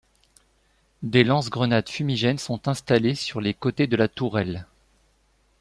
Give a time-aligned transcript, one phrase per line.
[1.03, 4.65] Des lance-grenades fumigènes sont installés sur les côtés de la tourelle.